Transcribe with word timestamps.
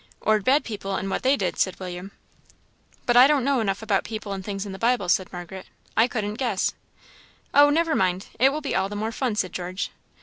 "Or 0.19 0.39
bad 0.39 0.63
people 0.63 0.95
and 0.95 1.11
what 1.11 1.21
they 1.21 1.37
did," 1.37 1.59
said 1.59 1.79
William. 1.79 2.11
"But 3.05 3.15
I 3.15 3.27
don't 3.27 3.43
know 3.43 3.59
enough 3.59 3.83
about 3.83 4.03
people 4.03 4.33
and 4.33 4.43
things 4.43 4.65
in 4.65 4.71
the 4.71 4.79
Bible," 4.79 5.07
said 5.09 5.31
Margaret; 5.31 5.67
"I 5.95 6.07
couldn't 6.07 6.39
guess." 6.41 6.73
"Oh, 7.53 7.69
never 7.69 7.93
mind 7.95 8.25
it 8.39 8.51
will 8.51 8.61
be 8.61 8.75
all 8.75 8.89
the 8.89 8.95
more 8.95 9.11
fun," 9.11 9.35
said 9.35 9.53
George. 9.53 9.91